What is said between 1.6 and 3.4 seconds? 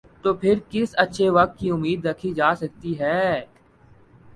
امید رکھی جا سکتی ہے۔